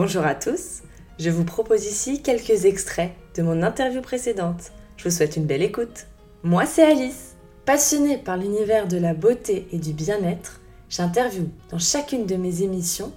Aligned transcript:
Bonjour 0.00 0.24
à 0.24 0.36
tous, 0.36 0.84
je 1.18 1.28
vous 1.28 1.42
propose 1.42 1.84
ici 1.84 2.22
quelques 2.22 2.66
extraits 2.66 3.10
de 3.36 3.42
mon 3.42 3.64
interview 3.64 4.00
précédente. 4.00 4.70
Je 4.96 5.02
vous 5.02 5.10
souhaite 5.10 5.36
une 5.36 5.44
belle 5.44 5.64
écoute. 5.64 6.06
Moi 6.44 6.66
c'est 6.66 6.84
Alice. 6.84 7.34
Passionnée 7.66 8.16
par 8.16 8.36
l'univers 8.36 8.86
de 8.86 8.96
la 8.96 9.12
beauté 9.12 9.66
et 9.72 9.78
du 9.78 9.92
bien-être, 9.92 10.60
j'interviewe 10.88 11.48
dans 11.70 11.80
chacune 11.80 12.26
de 12.26 12.36
mes 12.36 12.62
émissions 12.62 13.12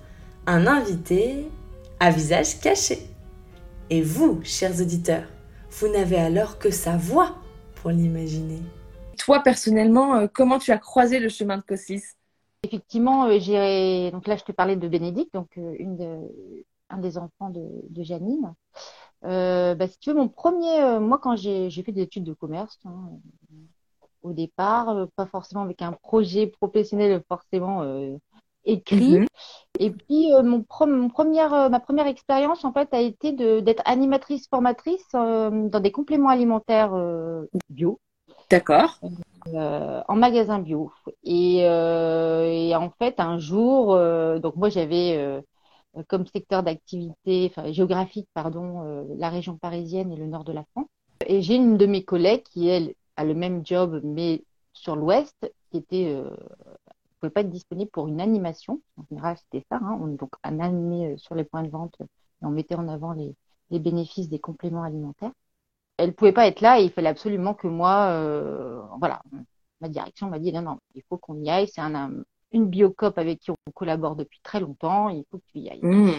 un 0.47 0.65
invité 0.65 1.45
à 1.99 2.09
visage 2.09 2.59
caché. 2.59 2.97
Et 3.91 4.01
vous, 4.01 4.41
chers 4.43 4.81
auditeurs, 4.81 5.27
vous 5.69 5.87
n'avez 5.87 6.17
alors 6.17 6.57
que 6.57 6.71
sa 6.71 6.97
voix 6.97 7.35
pour 7.75 7.91
l'imaginer. 7.91 8.59
Toi, 9.19 9.43
personnellement, 9.43 10.15
euh, 10.15 10.27
comment 10.33 10.57
tu 10.57 10.71
as 10.71 10.79
croisé 10.79 11.19
le 11.19 11.29
chemin 11.29 11.57
de 11.57 11.63
Cossis? 11.63 12.01
Effectivement, 12.63 13.25
euh, 13.25 13.37
j'ai 13.39 14.09
donc 14.09 14.27
là 14.27 14.35
je 14.35 14.43
te 14.43 14.51
parlais 14.51 14.75
de 14.75 14.87
Bénédicte, 14.87 15.33
donc 15.35 15.49
euh, 15.59 15.75
une 15.77 15.95
de, 15.95 16.65
un 16.91 16.97
des 16.97 17.17
enfants 17.17 17.49
de, 17.49 17.67
de 17.89 18.03
Janine. 18.03 18.53
bah, 19.21 19.87
si 19.87 19.99
tu 19.99 20.09
veux, 20.09 20.15
mon 20.15 20.27
premier, 20.27 20.99
moi 20.99 21.19
quand 21.19 21.35
j'ai 21.35 21.69
fait 21.83 21.91
des 21.91 22.01
études 22.01 22.23
de 22.23 22.33
commerce, 22.33 22.79
hein, 22.85 23.09
au 24.23 24.33
départ, 24.33 25.07
pas 25.15 25.25
forcément 25.25 25.63
avec 25.63 25.81
un 25.81 25.93
projet 25.93 26.47
professionnel 26.47 27.23
forcément 27.27 27.83
écrit. 28.65 29.19
Mhm. 29.19 29.27
Et 29.79 29.89
puis 29.89 30.29
mon, 30.43 30.63
mon, 30.87 31.09
première, 31.09 31.69
ma 31.69 31.79
première 31.79 32.07
expérience 32.07 32.63
en 32.65 32.73
fait 32.73 32.93
a 32.93 33.01
été 33.01 33.31
d'être 33.31 33.81
animatrice 33.85 34.47
formatrice 34.47 35.07
dans 35.13 35.81
des 35.81 35.91
compléments 35.91 36.29
alimentaires 36.29 36.93
bio. 37.69 37.99
D'accord. 38.49 38.99
Euh, 39.47 40.01
en 40.07 40.15
magasin 40.15 40.59
bio. 40.59 40.91
Et, 41.23 41.61
euh, 41.63 42.43
et, 42.43 42.75
en 42.75 42.91
fait, 42.91 43.19
un 43.19 43.39
jour, 43.39 43.95
euh, 43.95 44.39
donc 44.39 44.55
moi 44.55 44.69
j'avais 44.69 45.41
comme 46.07 46.25
secteur 46.25 46.63
d'activité, 46.63 47.51
enfin 47.51 47.71
géographique, 47.71 48.27
pardon, 48.33 49.05
la 49.17 49.29
région 49.29 49.57
parisienne 49.57 50.11
et 50.11 50.15
le 50.15 50.25
nord 50.25 50.43
de 50.43 50.53
la 50.53 50.63
France. 50.71 50.87
Et 51.27 51.41
j'ai 51.41 51.55
une 51.55 51.77
de 51.77 51.85
mes 51.85 52.03
collègues 52.03 52.43
qui, 52.43 52.67
elle, 52.67 52.93
a 53.17 53.25
le 53.25 53.33
même 53.33 53.65
job, 53.65 54.01
mais 54.03 54.43
sur 54.73 54.95
l'ouest, 54.95 55.35
qui 55.69 55.77
était 55.77 56.13
euh, 56.15 56.29
pouvait 57.19 57.29
pas 57.31 57.41
être 57.41 57.49
disponible 57.49 57.91
pour 57.91 58.07
une 58.07 58.19
animation. 58.19 58.81
En 58.97 59.03
général, 59.09 59.37
c'était 59.37 59.65
ça. 59.69 59.77
Hein. 59.81 59.97
On 60.01 60.07
donc 60.07 60.31
un 60.43 60.59
animé 60.59 61.15
sur 61.17 61.35
les 61.35 61.43
points 61.43 61.63
de 61.63 61.69
vente 61.69 61.95
et 62.01 62.45
on 62.45 62.49
mettait 62.49 62.75
en 62.75 62.87
avant 62.87 63.13
les, 63.13 63.35
bénéfices 63.79 64.27
des 64.27 64.39
compléments 64.39 64.83
alimentaires 64.83 65.31
elle 65.97 66.13
pouvait 66.13 66.33
pas 66.33 66.47
être 66.47 66.61
là 66.61 66.79
et 66.79 66.85
il 66.85 66.91
fallait 66.91 67.09
absolument 67.09 67.53
que 67.53 67.67
moi, 67.67 68.07
euh, 68.09 68.81
voilà, 68.99 69.21
ma 69.81 69.87
direction 69.87 70.29
m'a 70.29 70.39
dit 70.39 70.51
non, 70.51 70.63
non, 70.63 70.79
il 70.95 71.03
faut 71.07 71.17
qu'on 71.17 71.39
y 71.43 71.49
aille. 71.49 71.67
C'est 71.67 71.81
un, 71.81 72.11
une 72.51 72.67
biocop 72.67 73.17
avec 73.17 73.39
qui 73.39 73.51
on 73.51 73.55
collabore 73.73 74.15
depuis 74.15 74.39
très 74.43 74.59
longtemps. 74.59 75.09
Il 75.09 75.23
faut 75.31 75.37
que 75.37 75.43
tu 75.51 75.59
y 75.59 75.69
ailles. 75.69 75.79
Mmh. 75.81 76.11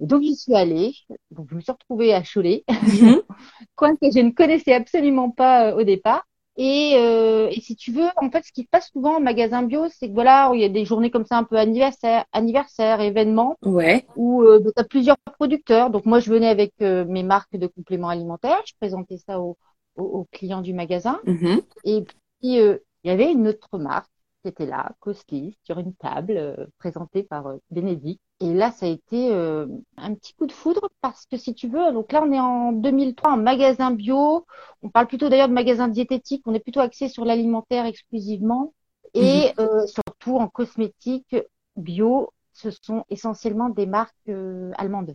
donc 0.00 0.22
j'y 0.22 0.36
suis 0.36 0.54
allée. 0.54 0.94
Donc 1.30 1.48
je 1.50 1.56
me 1.56 1.60
suis 1.60 1.72
retrouvée 1.72 2.14
à 2.14 2.22
Cholet, 2.22 2.64
mmh. 2.68 3.14
coin 3.76 3.96
que 3.96 4.10
je 4.14 4.20
ne 4.20 4.30
connaissais 4.30 4.74
absolument 4.74 5.30
pas 5.30 5.70
euh, 5.70 5.76
au 5.76 5.82
départ. 5.82 6.24
Et, 6.56 6.92
euh, 6.96 7.48
et, 7.50 7.60
si 7.60 7.74
tu 7.74 7.90
veux, 7.90 8.08
en 8.16 8.30
fait, 8.30 8.44
ce 8.44 8.52
qui 8.52 8.64
se 8.64 8.68
passe 8.68 8.90
souvent 8.92 9.16
en 9.16 9.20
magasin 9.20 9.62
bio, 9.62 9.86
c'est 9.88 10.08
que 10.08 10.12
voilà, 10.12 10.50
il 10.52 10.60
y 10.60 10.64
a 10.64 10.68
des 10.68 10.84
journées 10.84 11.10
comme 11.10 11.24
ça 11.24 11.38
un 11.38 11.44
peu 11.44 11.56
anniversaire, 11.56 12.26
anniversaire, 12.32 13.00
événements, 13.00 13.56
ouais. 13.64 14.04
où 14.16 14.42
euh, 14.42 14.60
tu 14.60 14.72
as 14.76 14.84
plusieurs 14.84 15.16
producteurs. 15.38 15.88
Donc 15.88 16.04
moi, 16.04 16.20
je 16.20 16.30
venais 16.30 16.48
avec 16.48 16.74
euh, 16.82 17.06
mes 17.06 17.22
marques 17.22 17.56
de 17.56 17.66
compléments 17.66 18.10
alimentaires, 18.10 18.60
je 18.66 18.74
présentais 18.78 19.16
ça 19.16 19.40
aux, 19.40 19.56
aux, 19.96 20.26
clients 20.32 20.60
du 20.60 20.74
magasin. 20.74 21.18
Mm-hmm. 21.24 21.62
Et 21.84 22.02
puis 22.02 22.16
il 22.42 22.78
y 23.04 23.10
avait 23.10 23.32
une 23.32 23.48
autre 23.48 23.78
marque 23.78 24.10
qui 24.42 24.48
était 24.48 24.66
là, 24.66 24.92
Costly, 25.00 25.56
sur 25.64 25.78
une 25.78 25.94
table 25.94 26.36
euh, 26.36 26.66
présentée 26.78 27.22
par 27.22 27.54
Bénédicte. 27.70 28.22
Et 28.42 28.54
là, 28.54 28.70
ça 28.72 28.86
a 28.86 28.88
été 28.88 29.32
euh, 29.32 29.66
un 29.98 30.14
petit 30.14 30.32
coup 30.32 30.46
de 30.46 30.52
foudre 30.52 30.88
parce 31.02 31.26
que 31.26 31.36
si 31.36 31.54
tu 31.54 31.68
veux, 31.68 31.92
donc 31.92 32.10
là, 32.10 32.22
on 32.24 32.32
est 32.32 32.40
en 32.40 32.72
2003 32.72 33.32
en 33.32 33.36
magasin 33.36 33.90
bio. 33.90 34.46
On 34.82 34.88
parle 34.88 35.08
plutôt 35.08 35.28
d'ailleurs 35.28 35.48
de 35.48 35.52
magasin 35.52 35.88
diététique. 35.88 36.42
On 36.46 36.54
est 36.54 36.60
plutôt 36.60 36.80
axé 36.80 37.08
sur 37.08 37.26
l'alimentaire 37.26 37.84
exclusivement 37.84 38.72
et 39.12 39.48
mhm. 39.48 39.52
euh, 39.58 39.86
surtout 39.86 40.36
en 40.36 40.48
cosmétique 40.48 41.36
bio. 41.76 42.32
Ce 42.54 42.70
sont 42.70 43.04
essentiellement 43.10 43.68
des 43.68 43.86
marques 43.86 44.14
euh, 44.28 44.72
allemandes. 44.78 45.14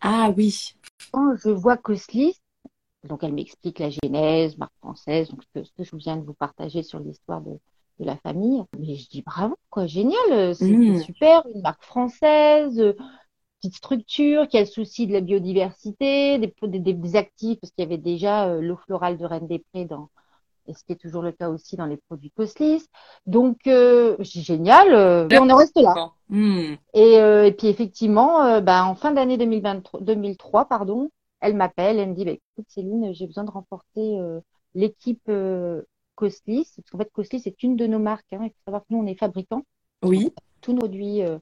Ah 0.00 0.32
oui. 0.34 0.74
Quand 1.12 1.36
je 1.36 1.50
vois 1.50 1.76
Coslis, 1.76 2.40
donc 3.04 3.22
elle 3.22 3.34
m'explique 3.34 3.80
la 3.80 3.90
genèse, 3.90 4.56
marque 4.56 4.76
française, 4.78 5.28
donc 5.28 5.42
ce 5.54 5.60
que 5.60 5.84
je 5.84 5.96
viens 5.96 6.16
de 6.16 6.24
vous 6.24 6.34
partager 6.34 6.82
sur 6.82 7.00
l'histoire 7.00 7.40
de, 7.40 7.58
de 8.02 8.06
la 8.06 8.16
famille. 8.16 8.62
Mais 8.78 8.96
je 8.96 9.08
dis 9.08 9.22
bravo, 9.22 9.56
quoi, 9.70 9.86
génial, 9.86 10.54
c'est 10.54 10.66
mmh. 10.66 11.00
super, 11.00 11.42
une 11.54 11.62
marque 11.62 11.82
française, 11.82 12.78
euh, 12.78 12.94
petite 13.60 13.76
structure, 13.76 14.48
qui 14.48 14.58
a 14.58 14.60
le 14.60 14.66
souci 14.66 15.06
de 15.06 15.12
la 15.12 15.20
biodiversité, 15.20 16.38
des, 16.38 16.54
des, 16.62 16.92
des 16.92 17.16
actifs, 17.16 17.58
parce 17.60 17.72
qu'il 17.72 17.84
y 17.84 17.86
avait 17.86 17.98
déjà 17.98 18.48
euh, 18.48 18.60
l'eau 18.60 18.76
florale 18.76 19.16
de 19.16 19.24
Reine 19.24 19.46
des 19.46 19.64
Prés 19.72 19.84
dans, 19.84 20.10
et 20.66 20.74
ce 20.74 20.84
qui 20.84 20.92
est 20.92 21.00
toujours 21.00 21.22
le 21.22 21.32
cas 21.32 21.48
aussi 21.48 21.76
dans 21.76 21.86
les 21.86 21.96
produits 21.96 22.30
Coslis. 22.30 22.84
Donc, 23.26 23.66
euh, 23.66 24.16
génial, 24.20 25.28
et 25.30 25.38
on 25.38 25.48
en 25.48 25.56
reste 25.56 25.78
là. 25.80 26.10
Mmh. 26.28 26.74
Et, 26.94 27.14
et, 27.14 27.52
puis 27.52 27.68
effectivement, 27.68 28.60
bah, 28.60 28.84
en 28.84 28.94
fin 28.94 29.12
d'année 29.12 29.38
2023, 29.38 30.00
2003, 30.00 30.66
pardon, 30.66 31.10
elle 31.40 31.56
m'appelle, 31.56 31.98
elle 31.98 32.10
me 32.10 32.14
dit, 32.14 32.24
bah, 32.24 32.32
écoute 32.32 32.66
Céline, 32.68 33.12
j'ai 33.12 33.26
besoin 33.26 33.44
de 33.44 33.50
renforcer 33.50 34.18
l'équipe 34.74 35.28
Coslis, 36.14 36.70
parce 36.76 36.90
qu'en 36.90 36.98
fait, 36.98 37.10
Coslis, 37.12 37.40
c'est 37.40 37.62
une 37.62 37.76
de 37.76 37.86
nos 37.86 37.98
marques. 37.98 38.32
Hein. 38.32 38.40
Il 38.42 38.50
faut 38.50 38.64
savoir 38.64 38.82
que 38.82 38.86
nous, 38.90 38.98
on 38.98 39.06
est 39.06 39.18
fabricants. 39.18 39.64
Oui. 40.02 40.32
Tous 40.60 40.72
nos 40.72 40.80
produits 40.80 41.22
euh, 41.22 41.38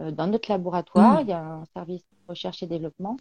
euh, 0.00 0.10
dans 0.10 0.26
notre 0.26 0.50
laboratoire. 0.50 1.20
Mm. 1.20 1.22
Il 1.22 1.28
y 1.28 1.32
a 1.32 1.42
un 1.42 1.64
service 1.66 2.02
de 2.02 2.28
recherche 2.28 2.62
et 2.62 2.66
développement. 2.66 3.16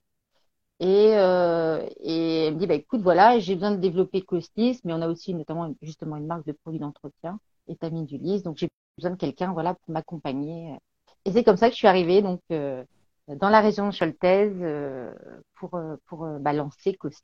Et, 0.79 1.11
euh, 1.13 1.87
et 2.01 2.47
elle 2.47 2.55
me 2.55 2.59
dit, 2.59 2.67
bah, 2.67 2.73
écoute, 2.73 3.01
voilà, 3.01 3.39
j'ai 3.39 3.55
besoin 3.55 3.71
de 3.71 3.77
développer 3.77 4.21
Coslis, 4.21 4.81
mais 4.83 4.93
on 4.93 5.01
a 5.01 5.07
aussi 5.07 5.33
notamment 5.33 5.73
justement 5.81 6.17
une 6.17 6.27
marque 6.27 6.45
de 6.45 6.51
produits 6.51 6.81
d'entretien, 6.81 7.39
Étamine 7.67 8.05
du 8.05 8.17
Lys. 8.17 8.43
Donc, 8.43 8.57
j'ai 8.57 8.67
besoin 8.97 9.11
de 9.11 9.15
quelqu'un 9.15 9.53
voilà, 9.53 9.75
pour 9.75 9.93
m'accompagner. 9.93 10.75
Et 11.23 11.31
c'est 11.31 11.43
comme 11.43 11.57
ça 11.57 11.67
que 11.67 11.73
je 11.73 11.77
suis 11.77 11.87
arrivée 11.87 12.21
donc, 12.21 12.41
euh, 12.51 12.83
dans 13.27 13.49
la 13.49 13.61
région 13.61 13.89
Choltaise 13.91 14.57
euh, 14.61 15.13
pour, 15.55 15.79
pour 16.07 16.27
bah, 16.39 16.53
lancer 16.53 16.93
Coslis. 16.95 17.21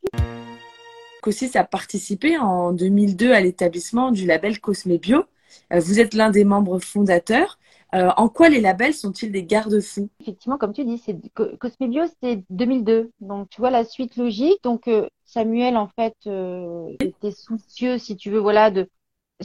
Cossis 1.21 1.55
a 1.55 1.63
participé 1.63 2.37
en 2.37 2.73
2002 2.73 3.31
à 3.31 3.39
l'établissement 3.39 4.11
du 4.11 4.25
label 4.25 4.59
Cosme 4.59 4.97
Bio. 4.97 5.23
Euh, 5.71 5.79
vous 5.79 5.99
êtes 5.99 6.13
l'un 6.13 6.31
des 6.31 6.43
membres 6.43 6.79
fondateurs. 6.79 7.59
Euh, 7.93 8.09
en 8.17 8.29
quoi 8.29 8.49
les 8.49 8.61
labels 8.61 8.93
sont-ils 8.93 9.31
des 9.31 9.43
garde-fous? 9.43 10.09
Effectivement, 10.21 10.57
comme 10.57 10.73
tu 10.73 10.83
dis, 10.83 11.01
Cosme 11.59 11.87
Bio, 11.87 12.03
c'est 12.21 12.43
2002. 12.49 13.11
Donc, 13.19 13.49
tu 13.49 13.61
vois 13.61 13.69
la 13.69 13.83
suite 13.83 14.15
logique. 14.15 14.63
Donc, 14.63 14.87
euh, 14.87 15.07
Samuel, 15.25 15.77
en 15.77 15.89
fait, 15.95 16.15
était 16.99 17.31
soucieux, 17.31 17.97
si 17.97 18.15
tu 18.17 18.31
veux, 18.31 18.39
voilà, 18.39 18.71
de 18.71 18.89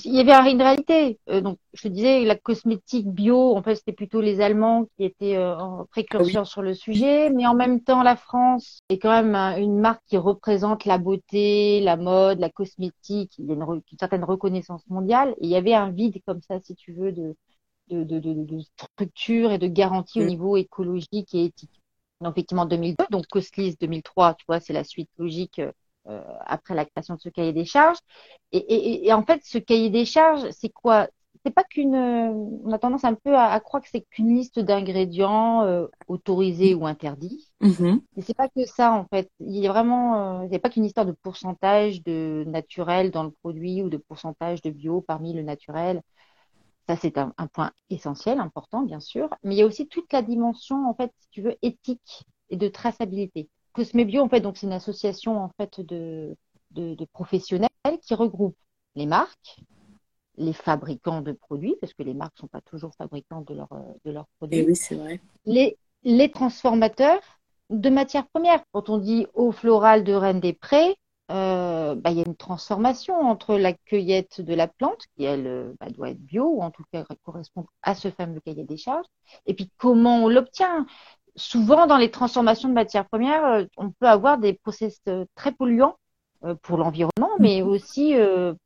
il 0.04 0.14
y 0.14 0.30
avait 0.30 0.50
une 0.50 0.62
réalité. 0.62 1.18
Euh, 1.28 1.40
donc, 1.40 1.58
je 1.72 1.82
te 1.82 1.88
disais, 1.88 2.24
la 2.24 2.36
cosmétique 2.36 3.06
bio, 3.08 3.56
en 3.56 3.62
fait, 3.62 3.76
c'était 3.76 3.92
plutôt 3.92 4.20
les 4.20 4.40
Allemands 4.40 4.86
qui 4.96 5.04
étaient 5.04 5.36
euh, 5.36 5.56
précurseurs 5.90 6.46
sur 6.46 6.62
le 6.62 6.74
sujet, 6.74 7.30
mais 7.30 7.46
en 7.46 7.54
même 7.54 7.80
temps, 7.80 8.02
la 8.02 8.16
France 8.16 8.80
est 8.88 8.98
quand 8.98 9.10
même 9.10 9.34
une 9.60 9.78
marque 9.78 10.02
qui 10.06 10.16
représente 10.16 10.84
la 10.84 10.98
beauté, 10.98 11.80
la 11.80 11.96
mode, 11.96 12.38
la 12.40 12.50
cosmétique. 12.50 13.34
Il 13.38 13.46
y 13.46 13.52
a 13.52 13.54
une, 13.54 13.82
certaine 13.98 14.24
reconnaissance 14.24 14.82
mondiale. 14.88 15.34
Et 15.38 15.46
il 15.46 15.50
y 15.50 15.56
avait 15.56 15.74
un 15.74 15.90
vide 15.90 16.20
comme 16.26 16.42
ça, 16.42 16.60
si 16.60 16.74
tu 16.74 16.92
veux, 16.92 17.12
de, 17.12 17.36
de, 17.88 18.04
de, 18.04 18.18
de, 18.20 18.60
structure 18.60 19.52
et 19.52 19.58
de 19.58 19.68
garantie 19.68 20.20
au 20.20 20.24
mm. 20.24 20.28
niveau 20.28 20.56
écologique 20.56 21.34
et 21.34 21.44
éthique. 21.46 21.82
Donc, 22.20 22.32
effectivement, 22.32 22.66
2002, 22.66 23.04
donc 23.10 23.26
Coslis 23.26 23.76
2003, 23.80 24.34
tu 24.34 24.44
vois, 24.48 24.60
c'est 24.60 24.72
la 24.72 24.84
suite 24.84 25.10
logique 25.18 25.58
euh, 25.58 25.72
euh, 26.08 26.22
après 26.46 26.74
la 26.74 26.84
création 26.84 27.14
de 27.14 27.20
ce 27.20 27.28
cahier 27.28 27.52
des 27.52 27.64
charges. 27.64 27.98
Et, 28.52 28.58
et, 28.58 29.06
et 29.06 29.12
en 29.12 29.24
fait, 29.24 29.42
ce 29.44 29.58
cahier 29.58 29.90
des 29.90 30.04
charges, 30.04 30.48
c'est 30.50 30.68
quoi? 30.68 31.08
C'est 31.44 31.52
pas 31.52 31.64
qu'une. 31.64 31.94
On 31.94 32.72
a 32.72 32.78
tendance 32.78 33.04
un 33.04 33.14
peu 33.14 33.36
à, 33.36 33.58
croire 33.60 33.82
que 33.82 33.88
c'est 33.88 34.02
qu'une 34.02 34.34
liste 34.34 34.58
d'ingrédients 34.58 35.62
euh, 35.62 35.86
autorisés 36.08 36.74
ou 36.74 36.86
interdits. 36.86 37.52
Mm-hmm. 37.60 38.00
Mais 38.16 38.22
c'est 38.22 38.36
pas 38.36 38.48
que 38.48 38.64
ça 38.66 38.92
en 38.92 39.06
fait. 39.06 39.30
Il 39.40 39.56
y 39.56 39.66
a 39.68 39.72
vraiment, 39.72 40.42
euh, 40.42 40.48
c'est 40.50 40.58
pas 40.58 40.70
qu'une 40.70 40.84
histoire 40.84 41.06
de 41.06 41.12
pourcentage 41.12 42.02
de 42.02 42.44
naturel 42.48 43.10
dans 43.12 43.22
le 43.22 43.30
produit 43.30 43.82
ou 43.82 43.88
de 43.88 43.96
pourcentage 43.96 44.60
de 44.62 44.70
bio 44.70 45.00
parmi 45.02 45.34
le 45.34 45.42
naturel. 45.42 46.02
Ça, 46.88 46.96
c'est 46.96 47.18
un, 47.18 47.32
un, 47.38 47.48
point 47.48 47.72
essentiel, 47.90 48.38
important, 48.38 48.82
bien 48.82 49.00
sûr. 49.00 49.28
Mais 49.42 49.54
il 49.56 49.58
y 49.58 49.62
a 49.62 49.66
aussi 49.66 49.88
toute 49.88 50.12
la 50.12 50.22
dimension, 50.22 50.88
en 50.88 50.94
fait, 50.94 51.12
si 51.18 51.28
tu 51.30 51.42
veux, 51.42 51.56
éthique 51.62 52.24
et 52.50 52.56
de 52.56 52.68
traçabilité. 52.68 53.48
Cosmebio, 53.76 54.22
en 54.22 54.28
fait, 54.28 54.40
donc 54.40 54.56
c'est 54.56 54.66
une 54.66 54.72
association 54.72 55.38
en 55.38 55.50
fait 55.58 55.80
de, 55.80 56.34
de, 56.70 57.04
professionnels 57.12 57.68
qui 58.00 58.14
regroupe 58.14 58.56
les 58.94 59.04
marques, 59.04 59.58
les 60.38 60.54
fabricants 60.54 61.20
de 61.20 61.32
produits, 61.32 61.76
parce 61.80 61.92
que 61.92 62.02
les 62.02 62.14
marques 62.14 62.34
ne 62.36 62.40
sont 62.40 62.48
pas 62.48 62.62
toujours 62.62 62.94
fabricants 62.94 63.42
de, 63.42 63.54
leur, 63.54 63.68
de 64.04 64.10
leurs 64.10 64.28
produits. 64.38 64.60
Et 64.60 64.62
eh 64.62 64.66
oui, 64.66 64.76
c'est 64.76 64.94
vrai. 64.94 65.20
Les, 65.44 65.76
les 66.04 66.30
transformateurs 66.30 67.20
de 67.68 67.90
matières 67.90 68.26
premières. 68.28 68.62
Quand 68.72 68.88
on 68.88 68.96
dit 68.96 69.26
eau 69.34 69.52
florale 69.52 70.04
de 70.04 70.14
Reine 70.14 70.40
des 70.40 70.54
Prés, 70.54 70.96
euh, 71.30 71.94
bah, 71.96 72.12
il 72.12 72.16
y 72.16 72.20
a 72.20 72.24
une 72.26 72.36
transformation 72.36 73.14
entre 73.20 73.56
la 73.56 73.74
cueillette 73.74 74.40
de 74.40 74.54
la 74.54 74.68
plante, 74.68 75.04
qui 75.16 75.24
elle 75.24 75.74
bah, 75.78 75.90
doit 75.90 76.10
être 76.10 76.20
bio, 76.20 76.46
ou 76.46 76.62
en 76.62 76.70
tout 76.70 76.84
cas 76.92 77.04
correspond 77.24 77.66
à 77.82 77.94
ce 77.94 78.10
fameux 78.10 78.40
cahier 78.40 78.64
des 78.64 78.78
charges, 78.78 79.06
et 79.44 79.52
puis 79.52 79.70
comment 79.76 80.24
on 80.24 80.28
l'obtient 80.28 80.86
souvent, 81.36 81.86
dans 81.86 81.96
les 81.98 82.10
transformations 82.10 82.68
de 82.68 82.74
matières 82.74 83.06
premières, 83.08 83.44
euh, 83.44 83.64
on 83.76 83.90
peut 83.90 84.06
avoir 84.08 84.38
des 84.38 84.54
process 84.54 85.00
euh, 85.08 85.24
très 85.34 85.52
polluants 85.52 85.96
euh, 86.44 86.54
pour 86.62 86.78
l'environnement, 86.78 87.30
mais 87.40 87.62
Mhm. 87.62 87.68
aussi 87.70 88.14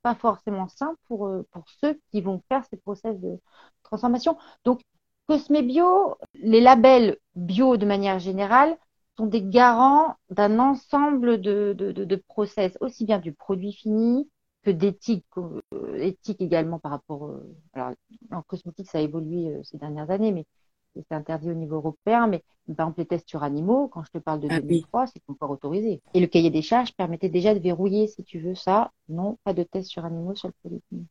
pas 0.02 0.14
forcément 0.14 0.69
sains 0.69 0.94
pour, 1.08 1.31
pour 1.52 1.64
ceux 1.81 1.99
qui 2.11 2.20
vont 2.22 2.43
faire 2.49 2.64
ces 2.70 2.76
process 2.76 3.19
de 3.20 3.38
transformation. 3.82 4.37
Donc, 4.64 4.81
Cosme 5.26 5.62
Bio, 5.62 6.17
les 6.34 6.61
labels 6.61 7.19
bio 7.37 7.76
de 7.76 7.87
manière 7.87 8.19
générale 8.19 8.76
sont 9.16 9.26
des 9.26 9.43
garants 9.43 10.16
d'un 10.31 10.58
ensemble 10.58 11.40
de, 11.40 11.73
de, 11.76 11.93
de, 11.93 12.05
de 12.05 12.16
process, 12.16 12.76
aussi 12.81 13.05
bien 13.05 13.19
du 13.19 13.32
produit 13.32 13.73
fini 13.73 14.28
que 14.62 14.70
d'éthique, 14.70 15.25
euh, 15.38 15.61
éthique 15.96 16.40
également 16.40 16.78
par 16.78 16.93
rapport. 16.93 17.26
Euh, 17.26 17.56
alors, 17.75 17.93
en 18.32 18.43
cosmétique, 18.43 18.90
ça 18.90 18.99
a 18.99 19.00
évolué 19.00 19.49
euh, 19.55 19.62
ces 19.62 19.78
dernières 19.78 20.11
années, 20.11 20.32
mais 20.32 20.46
c'est 20.94 21.14
interdit 21.14 21.50
au 21.50 21.54
niveau 21.54 21.76
européen. 21.76 22.26
Mais 22.26 22.42
par 22.76 22.87
exemple, 22.87 23.00
les 23.00 23.06
tests 23.06 23.28
sur 23.28 23.42
animaux, 23.42 23.88
quand 23.88 24.04
je 24.04 24.10
te 24.10 24.19
parle 24.19 24.40
de 24.40 24.48
Ah 24.50 24.54
oui. 24.56 24.62
2003, 24.62 25.06
c'est 25.06 25.22
encore 25.28 25.50
autorisé. 25.50 26.00
Et 26.14 26.20
le 26.20 26.26
cahier 26.26 26.50
des 26.50 26.62
charges 26.62 26.92
permettait 26.94 27.28
déjà 27.28 27.54
de 27.54 27.60
verrouiller, 27.60 28.06
si 28.06 28.25
tu 28.25 28.38
veux 28.40 28.54
ça. 28.54 28.90
Non, 29.08 29.38
pas 29.44 29.52
de 29.52 29.62
tests 29.62 29.90
sur 29.90 30.04
animaux 30.04 30.34
sur 30.34 30.48
le 30.48 30.54
produit 30.60 30.82
fini. 30.88 31.06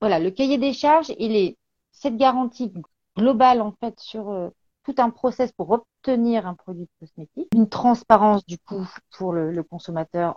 Voilà, 0.00 0.18
le 0.18 0.30
cahier 0.30 0.58
des 0.58 0.72
charges, 0.72 1.12
il 1.18 1.36
est 1.36 1.56
cette 1.92 2.16
garantie 2.16 2.72
globale 3.16 3.60
en 3.60 3.72
fait 3.72 3.98
sur 4.00 4.30
euh, 4.30 4.50
tout 4.84 4.94
un 4.98 5.10
process 5.10 5.52
pour 5.52 5.70
obtenir 5.70 6.46
un 6.46 6.54
produit 6.54 6.88
cosmétique, 7.00 7.48
une 7.54 7.68
transparence 7.68 8.44
du 8.44 8.58
coup 8.58 8.86
pour 9.16 9.32
le, 9.32 9.50
le 9.52 9.62
consommateur 9.62 10.36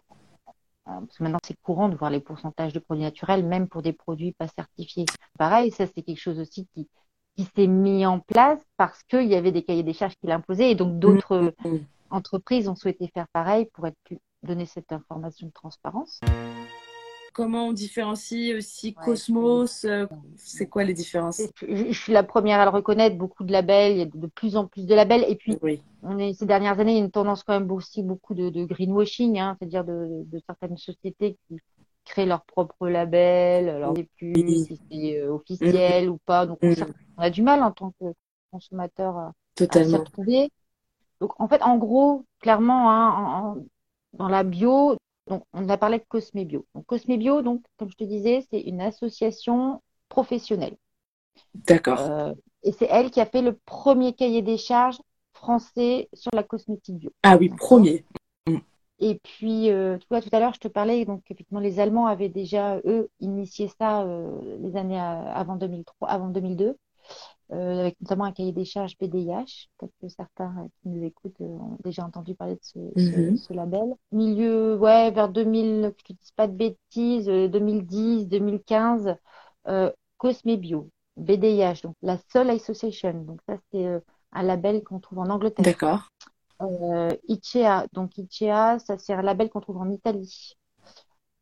euh, 0.88 1.02
parce 1.02 1.18
que 1.18 1.24
maintenant 1.24 1.40
c'est 1.46 1.60
courant 1.62 1.90
de 1.90 1.96
voir 1.96 2.12
les 2.12 2.20
pourcentages 2.22 2.74
de 2.74 2.80
produits 2.80 3.04
naturels, 3.04 3.46
même 3.46 3.68
pour 3.68 3.82
des 3.82 3.94
produits 3.94 4.32
pas 4.34 4.48
certifiés. 4.48 5.06
Pareil, 5.38 5.72
ça 5.72 5.86
c'est 5.88 6.02
quelque 6.02 6.20
chose 6.20 6.40
aussi 6.40 6.68
qui, 6.74 6.88
qui 7.38 7.48
s'est 7.56 7.68
mis 7.68 8.06
en 8.06 8.20
place 8.20 8.60
parce 8.78 9.04
qu'il 9.04 9.28
y 9.28 9.36
avait 9.36 9.52
des 9.52 9.64
cahiers 9.64 9.84
des 9.84 9.94
charges 9.94 10.16
qui 10.20 10.28
l'imposaient 10.28 10.72
et 10.72 10.76
donc 10.76 11.00
d'autres 11.00 11.54
Mhm. 11.64 11.86
entreprises 12.10 12.68
ont 12.68 12.76
souhaité 12.76 13.10
faire 13.14 13.28
pareil 13.32 13.68
pour 13.74 13.86
être 13.86 13.98
plus, 14.06 14.18
donner 14.44 14.66
cette 14.66 14.92
information 14.92 15.48
de 15.48 15.52
transparence. 15.54 16.20
Comment 17.34 17.68
on 17.68 17.74
différencie 17.74 18.56
aussi 18.56 18.96
Ouais, 18.98 19.06
Cosmos 19.06 19.86
euh, 19.86 20.08
C'est 20.36 20.68
quoi 20.68 20.84
les 20.84 20.96
différences 20.96 21.42
Je, 21.62 21.92
je 21.92 22.00
suis 22.00 22.14
la 22.14 22.24
première 22.24 22.60
à 22.60 22.66
le 22.66 22.72
reconnaître, 22.72 23.16
beaucoup 23.16 23.44
de 23.44 23.52
labels, 23.52 23.92
il 23.92 23.98
y 24.00 24.02
a 24.02 24.06
de, 24.06 24.18
de 24.18 24.28
plus 24.28 24.56
en 24.58 24.66
plus 24.66 24.88
de 24.88 24.96
labels 24.96 25.24
et 25.28 25.36
puis 25.36 25.56
Oui. 25.62 25.80
on 26.02 26.18
est 26.18 26.34
ces 26.34 26.48
dernières 26.48 26.80
années, 26.80 26.94
il 26.94 26.98
y 26.98 27.02
a 27.02 27.04
une 27.06 27.12
tendance 27.12 27.44
quand 27.44 27.60
même 27.60 27.72
aussi 27.72 28.02
beaucoup 28.02 28.34
de, 28.34 28.50
de 28.50 28.66
greenwashing, 28.66 29.38
hein, 29.38 29.56
c'est-à-dire 29.60 29.84
de, 29.84 30.24
de 30.26 30.42
certaines 30.48 30.78
sociétés 30.78 31.38
qui 31.48 31.60
créent 32.08 32.26
leur 32.26 32.46
propre 32.46 32.88
label, 32.90 33.70
alors 33.70 33.96
on 33.98 34.04
plus 34.18 34.56
si 34.58 34.82
c'est 34.92 35.20
euh, 35.22 35.32
officiel 35.34 36.10
ou 36.10 36.18
pas. 36.26 36.46
Donc 36.46 36.60
on, 36.64 36.72
s'y- 36.72 36.94
on 37.18 37.22
a 37.24 37.30
du 37.30 37.42
mal 37.44 37.64
en 37.64 37.72
tant 37.72 37.92
que 38.00 38.06
consommateur 38.52 39.18
à, 39.18 39.34
à 39.70 39.80
Totalement. 39.80 40.00
retrouver. 40.00 40.52
Donc 41.22 41.40
en 41.40 41.48
fait, 41.48 41.62
en 41.64 41.78
gros, 41.78 42.26
clairement, 42.40 42.92
hein, 42.92 43.10
en- 43.56 43.60
en- 43.60 43.66
dans 44.14 44.30
la 44.30 44.44
bio, 44.44 44.98
donc 45.28 45.44
on 45.54 45.70
a 45.70 45.78
parlé 45.78 46.00
de 46.00 46.06
Cosme 46.08 46.44
Bio. 46.46 46.66
Donc 46.76 46.86
Cosme 46.86 47.18
Bio, 47.18 47.42
donc 47.42 47.64
comme 47.78 47.90
je 47.92 47.98
te 47.98 48.04
disais, 48.04 48.46
c'est 48.52 48.62
une 48.62 48.82
association 48.82 49.82
professionnelle. 50.10 50.78
D'accord. 51.56 52.00
Euh, 52.00 52.34
et 52.64 52.72
c'est 52.72 52.88
elle 52.90 53.12
qui 53.12 53.22
a 53.22 53.26
fait 53.26 53.42
le 53.42 53.54
premier 53.66 54.14
cahier 54.14 54.42
des 54.42 54.58
charges 54.58 55.02
français 55.34 56.10
sur 56.14 56.32
la 56.34 56.44
cosmétique 56.44 56.98
bio. 56.98 57.12
Ah 57.22 57.38
oui, 57.38 57.50
premier. 57.50 58.04
Et 59.00 59.20
puis, 59.24 59.70
euh, 59.72 59.98
tu 60.00 60.08
vois, 60.10 60.22
tout 60.22 60.30
à 60.32 60.40
l'heure, 60.40 60.54
je 60.56 60.60
te 60.60 60.68
parlais, 60.68 61.06
donc 61.06 61.22
effectivement, 61.30 61.60
les 61.60 61.80
Allemands 61.80 62.08
avaient 62.08 62.30
déjà, 62.30 62.80
eux, 62.86 63.10
initié 63.20 63.68
ça 63.80 64.02
euh, 64.04 64.58
les 64.62 64.76
années 64.76 65.00
euh, 65.00 65.32
avant 65.34 65.56
2003, 65.56 66.10
avant 66.10 66.30
2002, 66.30 66.78
euh, 67.54 67.80
avec 67.82 68.00
notamment 68.02 68.26
un 68.26 68.32
cahier 68.32 68.52
des 68.54 68.66
charges 68.66 68.98
BDIH. 69.00 69.70
Peut-être 69.78 69.94
que 70.02 70.10
certains 70.10 70.54
euh, 70.66 70.68
qui 70.82 70.90
nous 70.90 71.04
écoutent 71.06 71.40
euh, 71.42 71.46
ont 71.46 71.78
déjà 71.84 72.04
entendu 72.06 72.34
parler 72.36 72.56
de 72.56 72.60
ce, 72.64 72.80
ce- 72.96 73.16
Mhm. 73.16 73.38
ce 73.38 73.54
label. 73.54 73.94
Milieu, 74.12 74.76
ouais, 74.78 75.12
vers 75.12 75.30
2000, 75.30 75.94
que 75.98 76.04
je 76.08 76.14
ne 76.14 76.18
dise 76.18 76.32
pas 76.32 76.48
de 76.48 76.54
bêtises, 76.54 77.30
euh, 77.30 77.48
2010, 77.48 78.28
2015, 78.28 79.16
euh, 79.68 79.92
Cosme 80.18 80.56
Bio, 80.56 80.90
BDIH, 81.18 81.82
donc 81.84 81.96
la 82.02 82.18
Sol 82.32 82.50
Association. 82.50 83.14
Donc 83.14 83.40
ça, 83.48 83.58
c'est 83.72 83.86
euh, 83.86 84.00
un 84.34 84.44
label 84.44 84.84
qu'on 84.84 85.00
trouve 85.00 85.20
en 85.20 85.30
Angleterre. 85.30 85.66
D'accord. 85.66 86.02
Euh, 86.62 87.16
ICEA, 87.28 87.86
donc 87.94 88.18
ICEA, 88.18 88.80
ça 88.80 88.98
c'est 88.98 89.14
un 89.14 89.22
label 89.22 89.50
qu'on 89.50 89.62
trouve 89.62 89.78
en 89.78 89.90
Italie. 89.92 90.56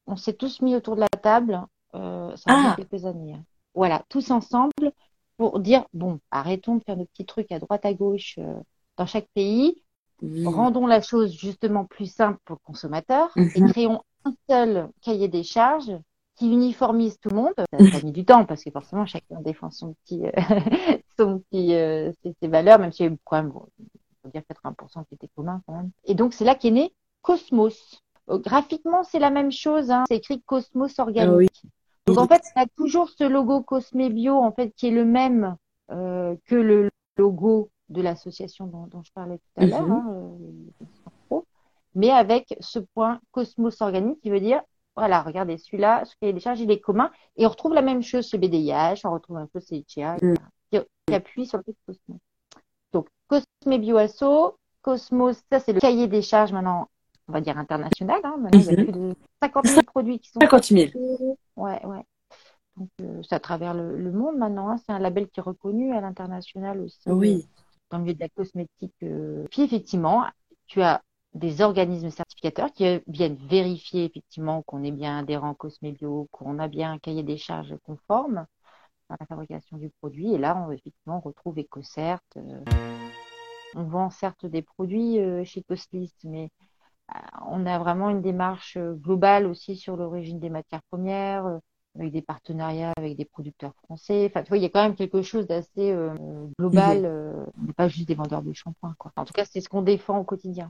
On 0.08 0.16
s'est 0.16 0.34
tous 0.34 0.62
mis 0.62 0.76
autour 0.76 0.96
de 0.96 1.02
la 1.02 1.08
table, 1.10 1.62
euh, 1.96 2.36
ça 2.36 2.52
Ah. 2.52 2.76
fait 2.78 2.84
quelques 2.84 3.06
années. 3.06 3.34
hein. 3.36 3.44
Voilà, 3.74 4.04
tous 4.10 4.32
ensemble 4.32 4.92
pour 5.38 5.60
dire 5.60 5.86
bon, 5.94 6.20
arrêtons 6.32 6.76
de 6.76 6.84
faire 6.84 6.98
nos 6.98 7.06
petits 7.06 7.26
trucs 7.26 7.52
à 7.52 7.60
droite 7.60 7.86
à 7.86 7.94
gauche 7.94 8.36
euh, 8.40 8.56
dans 8.98 9.06
chaque 9.06 9.28
pays, 9.34 9.82
Oui. 10.22 10.46
rendons 10.46 10.88
la 10.88 11.02
chose 11.02 11.34
justement 11.34 11.86
plus 11.86 12.06
simple 12.12 12.40
pour 12.46 12.56
le 12.58 12.66
consommateur 12.66 13.34
et 13.56 13.62
Mhm. 13.62 13.68
créons 13.72 14.02
un 14.26 14.34
seul 14.50 14.90
cahier 15.02 15.28
des 15.28 15.44
charges 15.44 15.92
qui 16.36 16.50
uniformise 16.50 17.18
tout 17.20 17.30
le 17.30 17.36
monde. 17.36 17.54
Ça, 17.58 17.66
ça 17.92 17.98
a 17.98 18.02
mis 18.02 18.12
du 18.12 18.26
temps 18.26 18.46
parce 18.46 18.64
que 18.64 18.72
forcément 18.72 19.06
chacun 19.06 19.42
défend 19.42 19.72
son 19.72 19.94
petit, 19.94 20.26
euh, 20.26 20.32
son 21.20 21.40
petit, 21.40 21.74
euh, 21.74 22.12
ses, 22.24 22.36
ses 22.42 22.48
valeurs, 22.48 22.80
même 22.80 22.92
s'il 22.92 23.06
y 23.06 23.10
a 23.10 23.12
eu 23.12 23.18
quand 23.24 23.42
même, 23.42 23.54
dire 24.30 24.44
80% 24.50 25.06
qui 25.08 25.16
étaient 25.16 25.30
communs 25.36 25.62
quand 25.66 25.74
même. 25.74 25.92
Et 26.06 26.16
donc 26.16 26.34
c'est 26.34 26.46
là 26.46 26.56
qu'est 26.56 26.72
né 26.72 26.94
Cosmos. 27.22 28.02
Euh, 28.30 28.38
graphiquement, 28.40 29.04
c'est 29.04 29.20
la 29.20 29.30
même 29.32 29.52
chose. 29.52 29.92
Hein. 29.92 30.04
C'est 30.08 30.18
écrit 30.18 30.42
Cosmos 30.42 30.98
organique. 31.00 31.30
Ah 31.32 31.36
oui. 31.36 31.70
Donc 32.08 32.18
en 32.20 32.28
fait, 32.28 32.42
on 32.56 32.62
a 32.62 32.66
toujours 32.68 33.10
ce 33.10 33.24
logo 33.24 33.62
Cosme 33.62 34.10
Bio 34.10 34.36
en 34.36 34.52
fait 34.52 34.72
qui 34.76 34.88
est 34.88 34.92
le 34.92 35.06
même 35.06 35.56
euh, 35.92 36.36
que 36.46 36.56
le 36.56 36.90
logo 37.18 37.70
de 37.90 38.02
l'association 38.02 38.68
dont, 38.68 38.88
dont 38.88 39.04
je 39.04 39.12
parlais 39.14 39.38
tout 39.38 39.62
à 39.62 39.66
l'heure, 39.66 39.82
Mhm. 39.84 39.92
hein, 39.92 40.06
euh, 41.32 41.40
mais 41.94 42.12
avec 42.12 42.56
ce 42.60 42.80
point 42.80 43.20
Cosmos 43.32 43.80
organique 43.82 44.20
qui 44.22 44.30
veut 44.30 44.40
dire 44.40 44.62
voilà, 44.98 45.22
regardez 45.24 45.58
celui-là, 45.58 46.06
ce 46.06 46.16
cahier 46.22 46.32
des 46.34 46.40
charges, 46.40 46.62
il 46.62 46.72
est 46.72 46.80
commun 46.80 47.12
et 47.36 47.46
on 47.46 47.50
retrouve 47.50 47.74
la 47.74 47.82
même 47.82 48.02
chose 48.02 48.28
chez 48.30 48.38
BDIH, 48.38 49.02
on 49.04 49.12
retrouve 49.12 49.38
même 49.38 49.48
chose 49.52 49.66
chez 49.68 49.78
ICEA, 49.78 50.16
etc., 50.16 50.36
qui, 50.72 50.80
qui 51.08 51.14
appuie 51.14 51.46
sur 51.46 51.58
le 51.58 51.64
Cosmos. 51.86 52.20
Cosme 53.28 53.78
Bio 53.80 53.98
Asso, 53.98 54.58
Cosmos, 54.82 55.42
ça 55.52 55.60
c'est 55.60 55.74
le 55.74 55.80
cahier 55.80 56.08
des 56.08 56.22
charges 56.22 56.54
maintenant, 56.54 56.90
on 57.28 57.34
va 57.34 57.42
dire 57.42 57.58
international. 57.58 58.20
Hein, 58.24 58.36
maintenant, 58.40 58.60
il 58.60 58.66
y 58.66 58.70
a 58.70 58.72
Mhm. 58.74 58.84
plus 58.84 58.92
de 58.94 59.16
50 59.42 59.66
000 59.66 59.84
produits 59.84 60.20
qui 60.20 60.30
sont 60.32 60.40
50 60.42 60.64
000. 60.66 60.92
Ouais, 61.56 61.84
ouais. 61.86 62.04
Donc, 62.78 62.90
euh, 63.02 63.22
c'est 63.24 63.36
à 63.36 63.40
travers 63.40 63.74
le, 63.74 63.98
le 63.98 64.12
monde 64.12 64.38
maintenant. 64.38 64.70
hein. 64.70 64.78
C'est 64.86 64.92
un 64.92 65.00
label 65.00 65.28
qui 65.30 65.40
est 65.40 65.44
reconnu 65.44 65.96
à 65.96 66.02
l'international 66.02 66.82
aussi, 66.82 67.00
euh, 67.08 67.14
Oui. 67.14 67.48
dans 67.90 67.98
le 67.98 68.04
milieu 68.04 68.16
de 68.16 68.20
la 68.20 68.30
cosmétique. 68.30 68.94
euh. 69.04 69.46
Puis, 69.50 69.62
effectivement, 69.64 70.26
tu 70.68 70.82
as 70.82 71.02
des 71.34 71.62
organismes 71.62 72.10
certificateurs 72.12 72.72
qui 72.74 72.86
euh, 72.86 73.00
viennent 73.08 73.38
vérifier 73.48 74.06
effectivement 74.06 74.62
qu'on 74.64 74.84
est 74.84 74.92
bien 74.92 75.20
adhérent 75.20 75.52
au 75.52 75.56
Cosme 75.56 75.92
Bio, 75.92 76.28
qu'on 76.32 76.60
a 76.60 76.68
bien 76.68 76.92
un 76.94 76.98
cahier 77.00 77.24
des 77.24 77.38
charges 77.38 77.76
conforme 77.84 78.46
à 79.10 79.16
la 79.20 79.26
fabrication 79.26 79.78
du 79.78 79.90
produit. 80.02 80.34
Et 80.34 80.38
là, 80.38 80.58
on, 80.58 80.72
effectivement, 80.72 81.18
on 81.18 81.22
retrouve 81.22 81.58
EcoCert. 81.60 82.20
euh. 82.38 82.60
On 83.76 83.84
vend 83.84 84.10
certes 84.10 84.46
des 84.46 84.62
produits 84.62 85.20
euh, 85.20 85.44
chez 85.44 85.62
Coslist, 85.64 86.18
mais 86.24 86.50
euh, 87.14 87.20
on 87.48 87.66
a 87.66 87.78
vraiment 87.80 88.10
une 88.10 88.22
démarche 88.22 88.78
euh, 88.78 88.94
globale 88.94 89.46
aussi 89.46 89.76
sur 89.76 89.98
l'origine 89.98 90.40
des 90.40 90.50
matières 90.50 90.82
premières, 90.90 91.60
avec 91.98 92.12
des 92.12 92.22
partenariats 92.22 92.94
avec 92.98 93.18
des 93.18 93.26
producteurs 93.26 93.74
français. 93.84 94.28
Enfin, 94.30 94.44
tu 94.44 94.50
vois, 94.50 94.58
il 94.58 94.64
y 94.64 94.66
a 94.66 94.70
quand 94.70 94.84
même 94.84 94.96
quelque 94.96 95.22
chose 95.22 95.48
d'assez 95.48 95.92
euh, 95.92 96.14
global. 96.60 97.06
euh, 97.06 97.46
on 97.58 97.66
n'est 97.66 97.74
pas 97.74 97.88
juste 97.88 98.08
des 98.08 98.16
vendeurs 98.16 98.42
de 98.44 98.54
shampoing, 98.54 98.96
quoi. 98.98 99.12
En 99.16 99.26
tout 99.26 99.34
cas, 99.34 99.46
c'est 99.46 99.62
ce 99.62 99.70
qu'on 99.70 99.82
défend 99.82 100.18
au 100.20 100.24
quotidien. 100.24 100.70